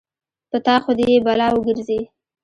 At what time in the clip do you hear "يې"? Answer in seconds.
1.11-1.17